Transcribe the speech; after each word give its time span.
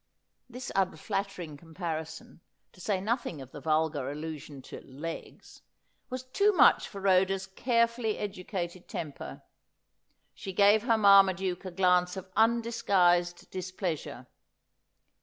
"This 0.49 0.71
unflattering 0.75 1.57
comparison, 1.57 2.41
to 2.73 2.81
say 2.81 2.99
nothing 2.99 3.39
of 3.39 3.51
the 3.51 3.61
vulgar 3.61 4.09
allusion 4.09 4.63
to' 4.63 4.81
legs,' 5.01 5.61
was 6.09 6.23
too 6.23 6.53
much 6.53 6.87
for 6.87 6.99
Rhoda's 6.99 7.45
carefully 7.45 8.17
educated 8.17 8.87
temper. 8.87 9.43
She 10.33 10.53
gave 10.53 10.81
her 10.87 10.97
Marmaduke 10.97 11.65
a 11.65 11.69
glance 11.69 12.17
of 12.17 12.31
undisguised 12.35 13.51
dis 13.51 13.71
pleasure. 13.71 14.25